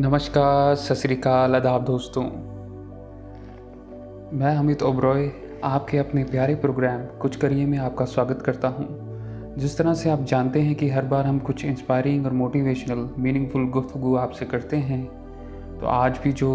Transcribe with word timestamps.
नमस्कार, 0.00 0.74
सत 0.74 0.96
श्रीकाल 0.96 1.56
आदाब 1.56 1.84
दोस्तों 1.84 2.22
मैं 4.38 4.54
अमित 4.56 4.82
ओब्रॉय, 4.82 5.28
आपके 5.64 5.98
अपने 5.98 6.22
प्यारे 6.24 6.54
प्रोग्राम 6.54 7.00
कुछ 7.20 7.36
करिए 7.36 7.66
में 7.66 7.76
आपका 7.78 8.04
स्वागत 8.04 8.42
करता 8.42 8.68
हूँ। 8.68 9.56
जिस 9.56 9.76
तरह 9.78 9.94
से 9.94 10.10
आप 10.10 10.22
जानते 10.22 10.60
हैं 10.60 10.74
कि 10.74 10.88
हर 10.90 11.04
बार 11.06 11.26
हम 11.26 11.38
कुछ 11.38 11.64
इंस्पायरिंग 11.64 12.26
और 12.26 12.32
मोटिवेशनल 12.32 13.08
मीनिंगफुल 13.18 13.68
गुफ्तु 13.70 14.14
आपसे 14.16 14.46
करते 14.46 14.76
हैं 14.76 15.04
तो 15.80 15.86
आज 15.86 16.18
भी 16.24 16.32
जो 16.32 16.50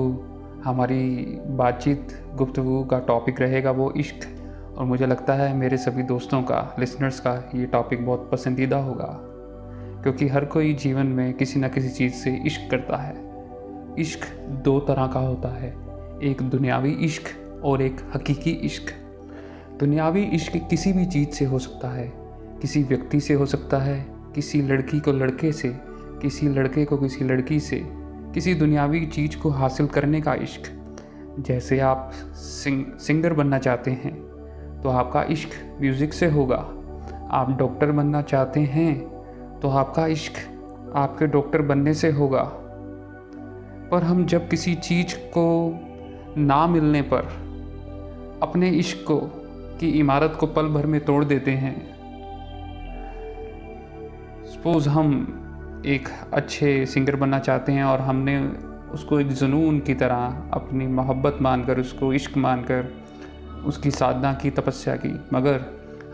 हमारी 0.63 1.05
बातचीत, 1.51 2.17
गुफ्तगु 2.35 2.83
का 2.83 2.99
टॉपिक 3.01 3.41
रहेगा 3.41 3.71
वो 3.71 3.91
इश्क, 3.97 4.27
और 4.77 4.85
मुझे 4.85 5.05
लगता 5.05 5.33
है 5.33 5.53
मेरे 5.55 5.77
सभी 5.77 6.03
दोस्तों 6.05 6.41
का 6.43 6.75
लिसनर्स 6.79 7.19
का 7.19 7.35
ये 7.55 7.65
टॉपिक 7.67 8.05
बहुत 8.05 8.29
पसंदीदा 8.31 8.77
होगा, 8.79 9.11
क्योंकि 10.03 10.27
हर 10.27 10.45
कोई 10.47 10.73
जीवन 10.75 11.05
में 11.13 11.33
किसी 11.33 11.59
न 11.59 11.69
किसी 11.69 11.89
चीज़ 11.89 12.13
से 12.13 12.35
इश्क 12.45 12.69
करता 12.71 12.97
है 12.97 13.23
इश्क 13.99 14.25
दो 14.63 14.79
तरह 14.79 15.07
का 15.07 15.19
होता 15.19 15.49
है, 15.49 15.69
एक 16.23 16.41
दुनियावी 16.41 16.91
इश्क 17.05 17.29
और 17.63 17.81
एक 17.81 17.97
हकीकी 18.15 18.51
इश्क। 18.51 18.91
दुनियावी 19.79 20.23
इश्क 20.23 20.57
किसी 20.69 20.93
भी 20.93 21.05
चीज़ 21.05 21.29
से 21.29 21.45
हो 21.45 21.59
सकता 21.59 21.89
है, 21.89 22.11
किसी 22.61 22.83
व्यक्ति 22.83 23.19
से 23.19 23.33
हो 23.33 23.45
सकता 23.45 23.77
है, 23.77 24.05
किसी 24.35 24.61
लड़की 24.61 24.99
को 24.99 25.11
लड़के 25.11 25.51
से, 25.51 25.75
किसी 26.21 26.47
लड़के 26.49 26.85
को 26.85 26.97
किसी 26.97 27.25
लड़की 27.25 27.59
से, 27.59 27.81
किसी 28.33 28.53
दुनियावी 28.53 29.05
चीज़ 29.05 29.37
को 29.37 29.49
हासिल 29.49 29.87
करने 29.87 30.21
का 30.21 30.33
इश्क। 30.33 30.71
जैसे 31.39 31.79
आप 31.79 32.11
सिंग, 32.13 32.85
सिंगर 32.97 33.33
बनना 33.33 33.57
चाहते 33.59 33.91
हैं 33.93 34.13
तो 34.81 34.89
आपका 34.89 35.23
इश्क 35.23 35.49
म्यूज़िक 35.81 36.13
से 36.13 36.27
होगा। 36.29 36.57
आप 37.31 37.55
डॉक्टर 37.59 37.91
बनना 37.91 38.21
चाहते 38.21 38.59
हैं 38.59 38.93
तो 39.59 39.69
आपका 39.69 40.05
इश्क 40.07 40.33
आपके 40.95 41.27
डॉक्टर 41.27 41.61
बनने 41.61 41.93
से 41.93 42.11
होगा। 42.11 42.43
पर 43.95 44.03
हम 44.03 44.25
जब 44.25 44.49
किसी 44.49 44.75
चीज़ 44.75 45.15
को 45.15 45.43
ना 46.37 46.67
मिलने 46.67 47.01
पर 47.01 47.27
अपने 48.43 48.69
इश्क 48.69 49.03
को, 49.07 49.17
की 49.79 49.89
इमारत 49.89 50.37
को 50.39 50.47
पल 50.47 50.67
भर 50.67 50.85
में 50.85 51.05
तोड़ 51.05 51.25
देते 51.25 51.51
हैं 51.51 51.75
सपोज़ 54.45 54.89
हम 54.89 55.83
एक 55.85 56.09
अच्छे 56.33 56.85
सिंगर 56.85 57.15
बनना 57.15 57.39
चाहते 57.39 57.71
हैं 57.71 57.83
और 57.83 57.99
हमने 57.99 58.47
उसको 58.93 59.19
एक 59.19 59.27
जुनून 59.27 59.79
की 59.79 59.93
तरह 59.93 60.49
अपनी 60.53 60.87
मोहब्बत 60.87 61.37
मानकर, 61.41 61.79
उसको 61.79 62.13
इश्क 62.13 62.37
मानकर, 62.37 62.93
उसकी 63.65 63.91
साधना 63.91 64.33
की, 64.33 64.49
तपस्या 64.49 64.95
की, 64.95 65.13
मगर 65.33 65.65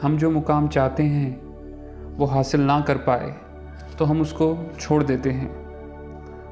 हम 0.01 0.17
जो 0.17 0.31
मुकाम 0.31 0.67
चाहते 0.67 1.03
हैं 1.03 1.31
वो 2.17 2.25
हासिल 2.25 2.61
ना 2.61 2.79
कर 2.81 2.97
पाए 2.97 3.35
तो 3.99 4.05
हम 4.05 4.21
उसको 4.21 4.71
छोड़ 4.79 5.03
देते 5.03 5.31
हैं। 5.31 5.49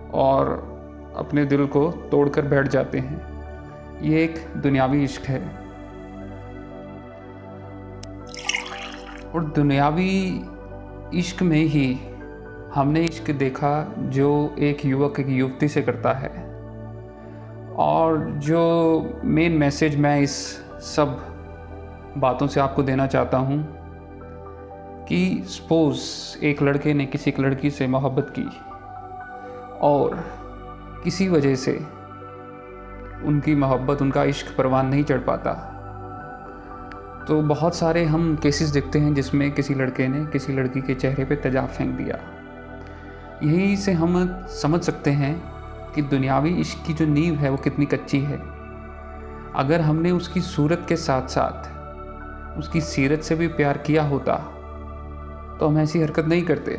और 0.10 0.79
अपने 1.16 1.46
दिल 1.46 1.66
को 1.68 1.92
तोड़कर 1.92 2.42
बैठ 2.42 2.68
जाते 2.68 3.00
हैं। 3.00 3.40
ये 4.02 4.24
एक 4.24 4.54
दुनियावी 4.58 5.04
इश्क 5.04 5.22
है। 5.22 5.70
और 9.36 9.44
दुनियावी 9.44 10.42
इश्क 11.14 11.44
में 11.44 11.62
ही 11.62 12.00
हमने 12.76 13.02
इश्क 13.02 13.32
देखा 13.32 13.94
जो 13.98 14.56
एक 14.60 14.86
युवक, 14.86 15.20
एक 15.20 15.30
युवती 15.30 15.68
से 15.68 15.82
करता 15.82 16.14
है। 16.14 16.50
और 17.76 18.32
जो 18.32 19.14
मेन 19.24 19.52
मैसेज 19.52 20.00
मैं 20.00 20.22
इस 20.22 20.36
सब 20.82 21.26
बातों 22.18 22.48
से 22.48 22.60
आपको 22.60 22.84
देना 22.84 23.08
चाहता 23.08 23.38
हूँ 23.38 23.80
कि 25.06 25.44
सपोज़ 25.46 26.00
एक 26.46 26.62
लड़के 26.62 26.94
ने 26.94 27.06
किसी 27.06 27.30
एक 27.30 27.40
लड़की 27.40 27.70
से 27.70 27.88
मोहब्बत 27.88 28.34
की 28.40 28.50
और 29.82 30.39
किसी 31.04 31.28
वजह 31.30 31.56
से 31.56 31.74
उनकी 33.26 33.56
मोहब्बत, 33.56 34.02
उनका 34.02 34.24
इश्क 34.24 34.56
परवान 34.58 34.88
नहीं 34.88 35.04
चढ़ 35.04 35.20
पाता। 35.20 35.54
तो 37.28 37.42
बहुत 37.42 37.76
सारे 37.76 38.04
हम 38.06 38.36
केसेस 38.36 38.70
देखते 38.70 39.00
हैं 39.00 39.14
जिसमें 39.14 39.52
किसी 39.52 39.74
लड़के 39.74 40.08
ने 40.08 40.26
किसी 40.26 40.54
लड़की 40.54 40.82
के 40.82 40.96
चेहरे 40.96 41.26
पे 41.26 41.36
तेजाब 41.36 41.68
फेंक 41.68 41.96
दिया। 41.98 42.20
यही 43.44 43.76
से 43.78 43.92
हम 43.94 44.16
समझ 44.52 44.82
सकते 44.82 45.12
हैं 45.12 45.34
कि 45.94 46.02
दुनियावी 46.02 46.50
इश्क 46.56 46.86
की 46.88 46.94
जो 46.94 47.06
नींव 47.06 47.36
है 47.36 47.50
वो 47.50 47.58
कितनी 47.58 47.86
कच्ची 47.86 48.20
है। 48.20 48.38
अगर 49.56 49.82
हमने 49.82 50.12
उसकी 50.12 50.42
सूरत 50.42 50.86
के 50.90 50.96
साथ 50.96 51.28
साथ 51.28 52.58
उसकी 52.60 52.82
सीरत 52.82 53.22
से 53.22 53.36
भी 53.36 53.48
प्यार 53.48 53.78
किया 53.78 54.04
होता 54.04 54.36
तो 55.60 55.68
हम 55.68 55.78
ऐसी 55.78 56.02
हरकत 56.02 56.26
नहीं 56.26 56.44
करते। 56.44 56.72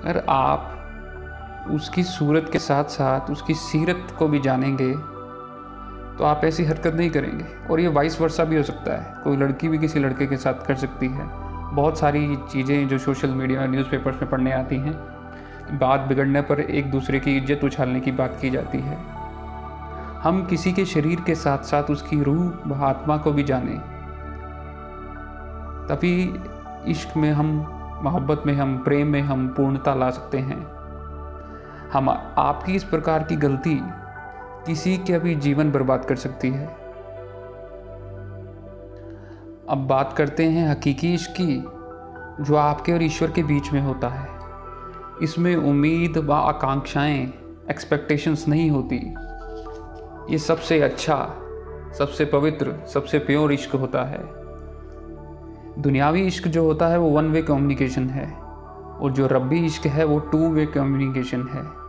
अगर 0.00 0.24
आप 0.28 0.73
उसकी 1.70 2.02
सूरत 2.02 2.48
के 2.52 2.58
साथ 2.58 2.84
साथ 2.84 3.30
उसकी 3.30 3.54
सीरत 3.54 4.14
को 4.18 4.28
भी 4.28 4.40
जानेंगे 4.40 4.92
तो 6.18 6.24
आप 6.24 6.40
ऐसी 6.44 6.64
हरकत 6.64 6.94
नहीं 6.94 7.10
करेंगे। 7.10 7.44
और 7.70 7.80
ये 7.80 7.88
वाइस 7.88 8.20
वर्षा 8.20 8.44
भी 8.44 8.56
हो 8.56 8.62
सकता 8.62 8.92
है। 8.92 9.22
कोई 9.24 9.36
लड़की 9.36 9.68
भी 9.68 9.78
किसी 9.78 10.00
लड़के 10.00 10.26
के 10.26 10.36
साथ 10.36 10.66
कर 10.66 10.74
सकती 10.74 11.08
है। 11.08 11.26
बहुत 11.74 11.98
सारी 11.98 12.36
चीज़ें 12.52 12.88
जो 12.88 12.98
सोशल 12.98 13.30
मीडिया 13.30 13.60
और 13.60 13.68
न्यूज़पेपर्स 13.68 14.22
में 14.22 14.30
पढ़ने 14.30 14.52
आती 14.52 14.76
हैं, 14.76 14.92
बात 15.78 16.00
बिगड़ने 16.00 16.40
पर 16.40 16.60
एक 16.60 16.90
दूसरे 16.90 17.20
की 17.20 17.36
इज़्ज़त 17.36 17.64
उछालने 17.64 18.00
की 18.00 18.12
बात 18.12 18.38
की 18.40 18.50
जाती 18.50 18.78
है। 18.78 18.98
हम 20.22 20.46
किसी 20.50 20.72
के 20.72 20.84
शरीर 20.84 21.20
के 21.20 21.34
साथ 21.34 21.58
साथ 21.58 21.90
उसकी 21.90 22.22
रूह 22.22 22.52
व 22.66 22.74
आत्मा 22.84 23.16
को 23.16 23.32
भी 23.32 23.42
जाने। 23.42 23.78
तभी 25.88 26.34
इश्क 26.90 27.16
में 27.16 27.30
हम, 27.32 27.46
मोहब्बत 28.02 28.42
में 28.46 28.54
हम, 28.54 28.76
प्रेम 28.78 29.08
में 29.08 29.20
हम 29.22 29.48
पूर्णता 29.48 29.94
ला 29.94 30.10
सकते 30.10 30.38
हैं। 30.38 30.73
हम 31.94 32.08
आपकी 32.38 32.72
इस 32.72 32.84
प्रकार 32.84 33.22
की 33.22 33.36
गलती 33.36 33.80
किसी 34.66 34.96
के 34.98 35.18
भी 35.18 35.34
जीवन 35.34 35.70
बर्बाद 35.72 36.04
कर 36.04 36.16
सकती 36.16 36.50
है। 36.50 36.66
अब 39.68 39.86
बात 39.90 40.12
करते 40.12 40.44
हैं 40.44 40.70
हकीकी 40.70 41.14
इश्क 41.14 41.30
की, 41.30 41.56
जो 42.44 42.54
आपके 42.54 42.92
और 42.92 43.02
ईश्वर 43.02 43.30
के 43.30 43.42
बीच 43.42 43.72
में 43.72 43.80
होता 43.80 44.08
है। 44.08 44.28
इसमें 45.22 45.56
उम्मीद 45.56 46.18
व 46.18 46.32
आकांक्षाएँ 46.32 47.34
एक्सपेक्टेशंस 47.70 48.48
नहीं 48.48 48.70
होती। 48.70 49.14
ये 50.32 50.38
सबसे 50.38 50.80
अच्छा 50.80 51.36
सबसे 51.98 52.24
पवित्र, 52.24 52.74
सबसे 52.94 53.18
प्योर 53.18 53.52
इश्क 53.52 53.74
होता 53.74 54.04
है। 54.04 54.24
दुनियावी 55.82 56.26
इश्क 56.26 56.48
जो 56.48 56.64
होता 56.64 56.88
है 56.88 56.98
वो 56.98 57.10
वन 57.10 57.24
वे 57.24 57.42
कम्युनिकेशन 57.42 58.10
है, 58.10 58.32
और 59.00 59.12
जो 59.12 59.26
रब्बी 59.26 59.64
इश्क 59.66 59.86
है 59.86 60.04
वो 60.04 60.18
टू 60.18 60.38
वे 60.38 60.66
कम्युनिकेशन 60.66 61.48
है। 61.48 61.83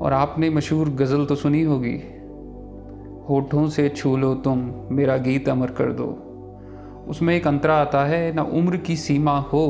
और 0.00 0.12
आपने 0.12 0.50
मशहूर 0.50 0.88
गज़ल 0.90 1.24
तो 1.24 1.34
सुनी 1.34 1.62
होगी। 1.62 1.96
होठों 3.28 3.68
से 3.68 3.88
छू 3.88 4.16
लो 4.16 4.34
तुम, 4.34 4.70
मेरा 4.90 5.16
गीत 5.16 5.48
अमर 5.48 5.70
कर 5.70 5.92
दो। 5.92 6.06
उसमें 7.08 7.34
एक 7.36 7.46
अंतरा 7.46 7.74
आता 7.74 8.04
है, 8.04 8.32
ना 8.32 8.42
उम्र 8.42 8.76
की 8.76 8.96
सीमा 8.96 9.38
हो, 9.52 9.66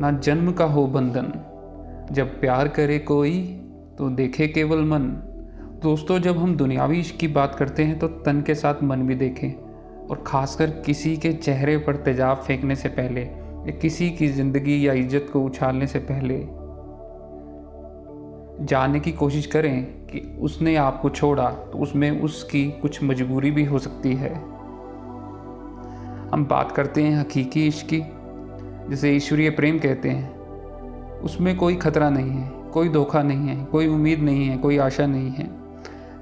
ना 0.00 0.10
जन्म 0.12 0.52
का 0.52 0.64
हो 0.64 0.86
बंधन। 0.86 1.32
जब 2.12 2.40
प्यार 2.40 2.68
करे 2.68 2.98
कोई 2.98 3.40
तो 3.98 4.08
देखे 4.10 4.48
केवल 4.48 4.84
मन। 4.84 5.08
दोस्तों, 5.82 6.18
जब 6.18 6.38
हम 6.38 6.56
दुनियावी 6.56 6.98
इश्क 7.00 7.16
की 7.16 7.28
बात 7.28 7.54
करते 7.54 7.84
हैं 7.84 7.98
तो 7.98 8.08
तन 8.08 8.42
के 8.42 8.54
साथ 8.54 8.82
मन 8.82 9.02
भी 9.02 9.14
देखें। 9.14 9.52
और 10.06 10.22
ख़ासकर 10.26 10.70
किसी 10.86 11.16
के 11.16 11.32
चेहरे 11.32 11.76
पर 11.78 11.96
तेजाब 11.96 12.36
फेंकने 12.38 12.76
से 12.76 12.88
पहले, 12.90 13.20
या 13.20 13.78
किसी 13.78 14.10
की 14.10 14.28
ज़िंदगी 14.28 14.86
या 14.86 14.92
इज़्ज़त 14.92 15.30
को 15.32 15.42
उछालने 15.42 15.86
से 15.86 15.98
पहले 16.00 16.34
जानने 18.60 19.00
की 19.00 19.12
कोशिश 19.12 19.46
करें 19.46 19.84
कि 19.84 20.38
उसने 20.40 20.76
आपको 20.76 21.10
छोड़ा 21.10 21.50
तो 21.50 21.78
उसमें 21.78 22.22
उसकी 22.22 22.70
कुछ 22.70 23.02
मजबूरी 23.02 23.50
भी 23.50 23.64
हो 23.64 23.78
सकती 23.78 24.14
है। 24.14 24.34
हम 26.32 26.46
बात 26.50 26.72
करते 26.72 27.02
हैं 27.02 27.20
हकीकी 27.20 27.66
इश्क 27.66 27.86
की, 27.86 28.02
जिसे 28.90 29.12
ईश्वरीय 29.12 29.50
प्रेम 29.50 29.78
कहते 29.78 30.08
हैं। 30.08 30.36
उसमें 31.20 31.56
कोई 31.56 31.74
खतरा 31.74 32.10
नहीं 32.10 32.30
है, 32.30 32.50
कोई 32.72 32.88
धोखा 32.88 33.22
नहीं 33.22 33.48
है, 33.48 33.64
कोई 33.64 33.86
उम्मीद 33.86 34.20
नहीं 34.20 34.46
है, 34.46 34.58
कोई 34.58 34.78
आशा 34.78 35.06
नहीं 35.06 35.30
है। 35.30 35.50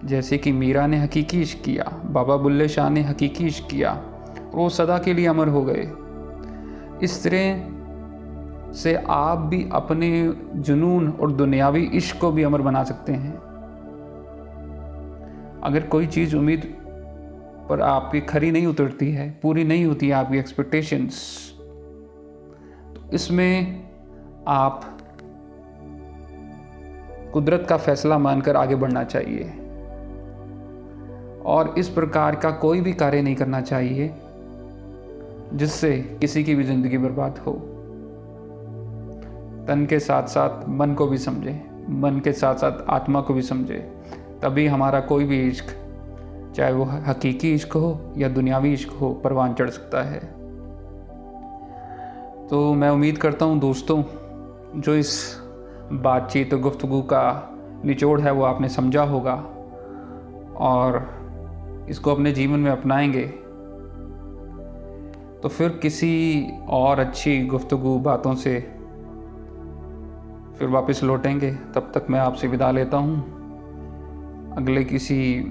जैसे 0.04 0.38
कि 0.38 0.52
मीरा 0.52 0.86
ने 0.86 0.98
हकीकी 0.98 1.40
इश्क 1.42 1.64
किया, 1.64 2.00
बाबा 2.04 2.36
बुल्ले 2.36 2.68
शाह 2.68 2.88
ने 2.90 3.02
हकीकी 3.02 3.46
इश्क 3.46 3.66
किया 3.70 4.02
वो 4.54 4.68
सदा 4.68 4.98
के 4.98 5.14
लिए 5.14 5.26
अमर 5.26 5.48
हो 5.48 5.62
गए। 5.62 5.90
इस 7.02 7.22
तरह 7.24 7.74
से 8.72 8.94
आप 9.08 9.38
भी 9.38 9.68
अपने 9.72 10.10
जुनून 10.56 11.10
और 11.10 11.32
दुनियावी 11.32 11.82
इश्क 11.94 12.20
को 12.20 12.30
भी 12.32 12.42
अमर 12.42 12.62
बना 12.62 12.84
सकते 12.84 13.12
हैं। 13.12 13.34
अगर 15.62 15.86
कोई 15.86 16.06
चीज़ 16.06 16.36
उम्मीद 16.36 16.72
पर 17.68 17.80
आपकी 17.80 18.20
खरी 18.20 18.50
नहीं 18.50 18.66
उतरती 18.66 19.10
है, 19.12 19.30
पूरी 19.42 19.64
नहीं 19.64 19.84
होती 19.84 20.08
है 20.08 20.14
आपकी 20.14 20.38
एक्सपेक्टेशंस 20.38 21.22
तो 22.94 23.10
इसमें 23.14 23.84
आप 24.48 24.80
कुदरत 27.32 27.66
का 27.68 27.76
फैसला 27.76 28.18
मानकर 28.18 28.56
आगे 28.56 28.74
बढ़ना 28.74 29.04
चाहिए। 29.04 29.44
और 31.46 31.74
इस 31.78 31.88
प्रकार 31.88 32.36
का 32.36 32.50
कोई 32.50 32.80
भी 32.80 32.92
कार्य 32.92 33.22
नहीं 33.22 33.34
करना 33.34 33.60
चाहिए, 33.60 34.10
जिससे 35.54 35.96
किसी 36.20 36.44
की 36.44 36.54
भी 36.54 36.64
ज़िंदगी 36.64 36.98
बर्बाद 36.98 37.38
हो। 37.38 37.52
तन 39.68 39.86
के 39.86 39.98
साथ 39.98 40.22
साथ 40.22 40.68
मन 40.68 40.94
को 40.94 41.06
भी 41.06 41.18
समझे, 41.18 41.66
मन 41.90 42.20
के 42.24 42.32
साथ 42.32 42.54
साथ 42.54 42.90
आत्मा 42.90 43.20
को 43.20 43.34
भी 43.34 43.42
समझे, 43.42 43.92
तभी 44.42 44.66
हमारा 44.66 45.00
कोई 45.00 45.24
भी 45.24 45.40
इश्क, 45.40 45.64
चाहे 46.56 46.72
वो 46.72 46.84
हकीकी 46.84 47.54
इश्क 47.54 47.72
हो 47.72 48.12
या 48.16 48.28
दुनियावी 48.28 48.72
इश्क 48.72 48.90
हो, 48.90 49.14
परवान 49.14 49.54
चढ़ 49.54 49.70
सकता 49.70 50.02
है। 50.02 50.18
तो 52.48 52.74
मैं 52.74 52.90
उम्मीद 52.90 53.18
करता 53.18 53.44
हूँ 53.44 53.58
दोस्तों, 53.58 54.02
जो 54.80 54.94
इस 54.94 55.40
बातचीत 55.92 56.54
और 56.54 56.60
गुफ्तु 56.60 57.02
का 57.02 57.50
निचोड़ 57.84 58.20
है 58.20 58.32
वो 58.32 58.44
आपने 58.44 58.68
समझा 58.68 59.02
होगा 59.02 59.34
और 60.56 61.14
इसको 61.88 62.12
अपने 62.12 62.32
जीवन 62.32 62.58
में 62.58 62.70
अपनाएँगे। 62.70 63.26
तो 65.42 65.48
फिर 65.48 65.68
किसी 65.68 66.46
और 66.68 66.98
अच्छी 66.98 67.46
गुफ्तु 67.46 67.76
बातों 67.76 68.34
से 68.34 68.73
फिर 70.58 70.68
वापस 70.68 71.02
लौटेंगे, 71.04 71.50
तब 71.50 71.92
तक 71.94 72.06
मैं 72.10 72.20
आपसे 72.20 72.48
विदा 72.48 72.70
लेता 72.70 72.96
हूँ। 72.96 73.34
अगले 74.56 74.84
किसी 74.84 75.44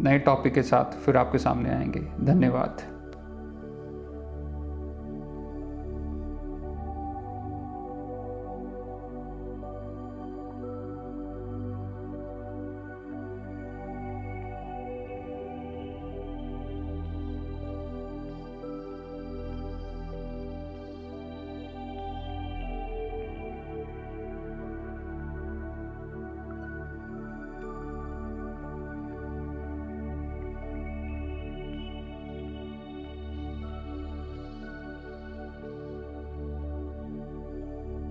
नए 0.00 0.18
टॉपिक 0.18 0.54
के 0.54 0.62
साथ 0.62 0.84
फिर 0.84 1.16
आपके 1.16 1.38
सामने 1.38 1.70
आएँगे। 1.70 2.08
धन्यवाद। 2.20 2.97